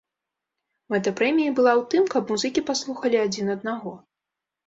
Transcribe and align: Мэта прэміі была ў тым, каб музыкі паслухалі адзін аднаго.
Мэта 0.93 1.09
прэміі 1.19 1.49
была 1.59 1.73
ў 1.81 1.85
тым, 1.91 2.03
каб 2.15 2.33
музыкі 2.35 2.63
паслухалі 2.71 3.17
адзін 3.27 3.53
аднаго. 3.55 3.91